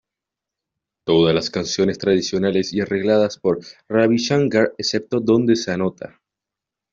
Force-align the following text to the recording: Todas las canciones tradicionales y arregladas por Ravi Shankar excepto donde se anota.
Todas 1.05 1.35
las 1.35 1.51
canciones 1.51 1.99
tradicionales 1.99 2.73
y 2.73 2.81
arregladas 2.81 3.37
por 3.37 3.59
Ravi 3.87 4.17
Shankar 4.17 4.73
excepto 4.79 5.19
donde 5.19 5.55
se 5.55 5.73
anota. 5.73 6.19